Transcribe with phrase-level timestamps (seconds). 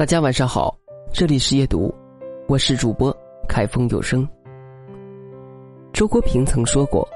[0.00, 0.74] 大家晚上好，
[1.12, 1.94] 这里是夜读，
[2.48, 3.14] 我是主播
[3.46, 4.26] 凯风有声。
[5.92, 7.06] 周国平曾说过，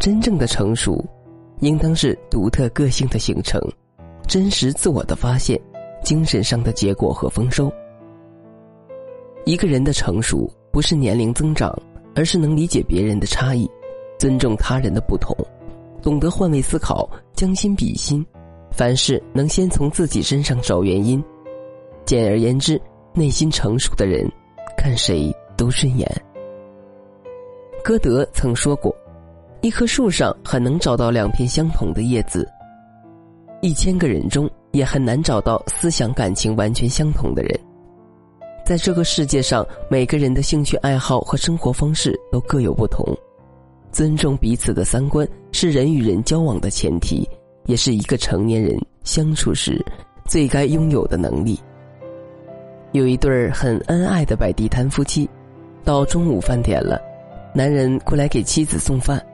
[0.00, 1.04] 真正的成熟，
[1.58, 3.60] 应当是独特个性的形成，
[4.26, 5.60] 真实自我的发现，
[6.02, 7.70] 精神上的结果和丰收。
[9.44, 11.70] 一个人的成熟，不是年龄增长，
[12.14, 13.70] 而是能理解别人的差异，
[14.18, 15.36] 尊重他人的不同，
[16.00, 18.26] 懂得换位思考，将心比心，
[18.70, 21.22] 凡事能先从自己身上找原因。
[22.10, 22.76] 简而言之，
[23.14, 24.28] 内心成熟的人，
[24.76, 26.10] 看谁都顺眼。
[27.84, 28.92] 歌德曾说过
[29.62, 32.50] ：“一棵树上很能找到两片相同的叶子，
[33.62, 37.60] 一千个人中也很难找到思想感情完全相同的人。”
[38.66, 43.06] 在这个世界上，每个人的兴趣爱好和生活方式都各有不同，
[43.92, 47.24] 尊重彼此的三观是人与人交往的前提，
[47.66, 49.80] 也是一个成年人相处时
[50.28, 51.56] 最该拥有的能力。
[52.92, 55.28] 有一对儿很恩爱的摆地摊夫妻，
[55.84, 57.00] 到中午饭点了，
[57.54, 59.24] 男人过来给妻子送饭，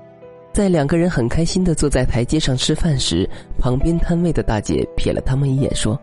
[0.52, 5.98] 在两个人很开心的坐在台阶上吃饭时，旁边摊位的大姐瞥了他们一眼说：“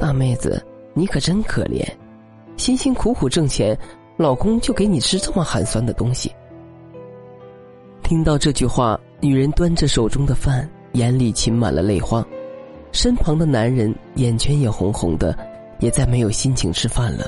[0.00, 0.60] 大妹子，
[0.94, 1.86] 你可真可怜，
[2.56, 3.78] 辛辛苦苦挣钱，
[4.16, 6.32] 老公就给你吃这么寒酸的东西。”
[8.02, 12.26] 听到这句话，女人端着手中的饭，眼里噙满了泪花，
[12.90, 15.38] 身旁的男人眼圈也红红的。
[15.82, 17.26] 也再没有心情吃饭了。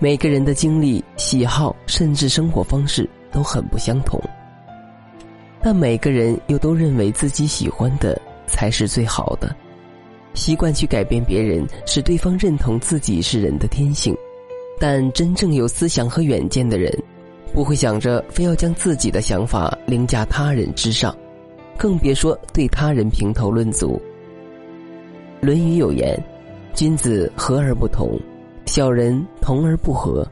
[0.00, 4.20] 每个人的经历、喜好，甚至生活方式都很不相同，
[5.62, 9.54] 但每个人又都认为自己喜欢的才是最好的。
[10.34, 14.14] 习惯去改变别人，使对方认同自己是人的天性，
[14.80, 16.92] 但真正有思想和远见的人，
[17.52, 21.16] 不会想着非要将自己的想法凌驾他人之上，
[21.78, 24.02] 更别说对他人评头论足。
[25.46, 26.20] 《论语》有言。
[26.74, 28.18] 君子和而不同，
[28.66, 30.26] 小人同而不和。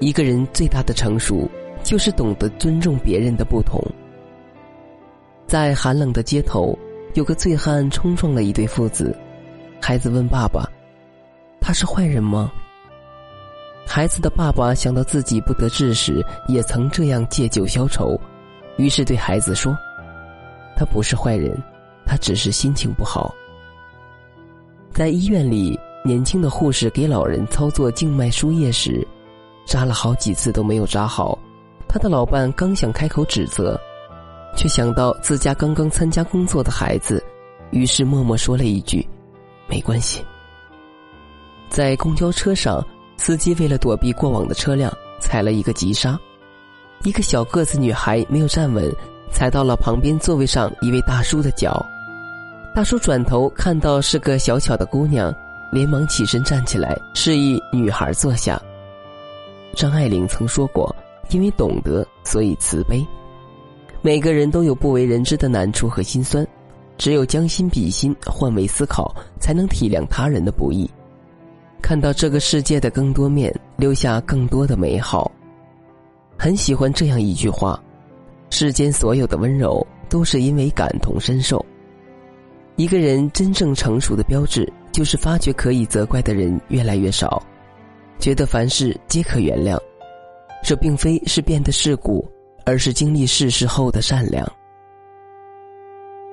[0.00, 1.46] 一个人最大的成熟，
[1.82, 3.78] 就是懂得尊重别人的不同。
[5.46, 6.76] 在寒冷的街头，
[7.12, 9.14] 有个醉汉冲撞了一对父子，
[9.78, 10.66] 孩子问爸爸
[11.60, 12.50] ：“他是坏人吗？”
[13.86, 18.18] 孩子的爸爸想到自己不得志时也曾这样借酒消愁，
[18.78, 19.76] 于是对孩子说
[20.74, 21.54] ：“他不是坏人，
[22.06, 23.34] 他只是心情不好。”
[24.92, 29.06] 在医院里，年轻的护士给老人操作静脉输液时，
[29.64, 31.38] 扎了好几次都没有扎好。
[31.88, 33.80] 他的老伴刚想开口指责，
[34.56, 37.22] 却想到自家刚刚参加工作的孩子，
[37.70, 39.06] 于是默默说了一句
[39.68, 40.22] ：“没关系。”
[41.70, 42.84] 在公交车上，
[43.16, 46.18] 司机为了躲避过往的车辆，踩了一个急刹，
[47.04, 48.92] 一个小个子女孩没有站稳，
[49.32, 51.84] 踩到了旁边座位上一位大叔的脚。
[52.72, 55.34] 大叔转头看到是个小巧的姑娘，
[55.72, 58.60] 连忙起身站起来，示意女孩坐下。
[59.74, 60.94] 张爱玲曾说过
[61.30, 63.04] ：“因为懂得，所以慈悲。”
[64.02, 66.46] 每个人都有不为人知的难处和心酸，
[66.96, 70.88] 只有将心比心，换位思考，才能体谅他人的不易，
[71.82, 75.30] 看到这个世界的更多面，留下更多的美好。
[76.38, 77.82] 很喜欢这样一句话
[78.48, 81.62] ：“世间所有的温柔，都是因为感同身受。”
[82.80, 87.42] 一个人真正成熟的标志，就是发觉可以责怪的人越来越少，
[88.18, 89.78] 觉得凡事皆可原谅。
[90.64, 92.26] 这并非是变得世故，
[92.64, 94.50] 而是经历世事后的善良。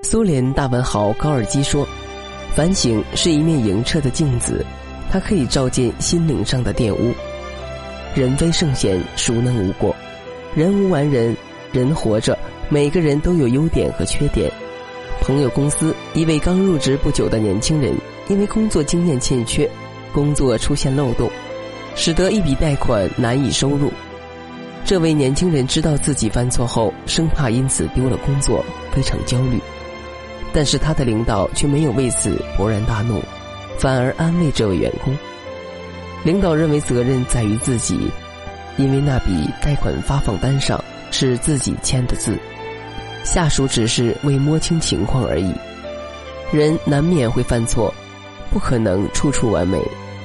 [0.01, 1.85] 苏联大文豪高尔基说
[2.55, 4.65] ：“反省是一面莹澈的镜子，
[5.11, 7.13] 它可以照见心灵上的玷污。
[8.15, 9.93] 人非圣贤，孰能无过？
[10.55, 11.35] 人无完人，
[11.73, 14.49] 人活着，每个人都有优点和缺点。”
[15.27, 17.93] 朋友公司一位刚入职不久的年轻人，
[18.29, 19.69] 因为工作经验欠缺，
[20.13, 21.29] 工作出现漏洞，
[21.97, 23.91] 使得一笔贷款难以收入。
[24.85, 29.59] 这位年轻人知道自己犯错后，生怕因此丢了工作，非常焦虑。
[30.53, 33.21] 但是他的领导却没有为此勃然大怒，
[33.77, 35.13] 反而安慰这位员工。
[36.23, 38.09] 领导认为责任在于自己，
[38.77, 40.81] 因为那笔贷款发放单上
[41.11, 42.39] 是自己签的字。
[43.27, 45.51] 下属只是为摸清情况而已，
[46.49, 47.93] 人难免会犯错，
[48.49, 49.77] 不可能处处完美，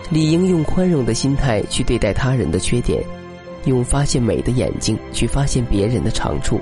[0.08, 3.02] 理应用宽容的心态去对待他人的缺点，
[3.64, 6.60] 用发现美的眼睛去发现别人的长处。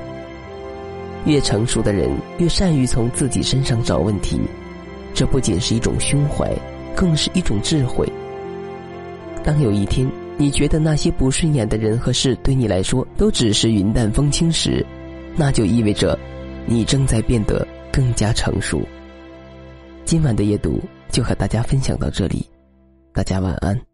[1.26, 4.40] 越成熟的人越善于从自己身上找问题，
[5.12, 6.50] 这不仅是一种胸怀，
[6.96, 8.10] 更是一种智慧。
[9.44, 14.84] 当有一天你觉得那些不顺眼的人和事对你来说都只是云淡风轻时，
[15.36, 16.18] 那就意味着。
[16.66, 18.86] 你正在变得更加成熟。
[20.04, 22.46] 今晚的夜读就和大家分享到这里，
[23.12, 23.89] 大家晚安。